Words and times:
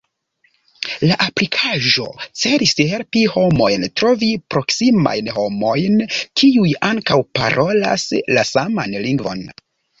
La 1.09 1.17
aplikaĵo 1.25 2.05
celis 2.43 2.73
helpi 2.93 3.23
homojn 3.35 3.85
trovi 4.01 4.31
proksimajn 4.55 5.31
homojn 5.37 6.03
kiuj 6.19 6.67
ankaŭ 6.91 7.23
parolas 7.41 8.11
la 8.37 8.51
saman 8.57 9.01
lingvon. 9.09 9.49